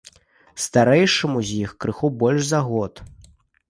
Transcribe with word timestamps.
Старэйшаму 0.65 1.45
з 1.51 1.61
іх 1.63 1.77
крыху 1.87 2.13
больш 2.25 2.43
за 2.53 2.67
год. 2.75 2.93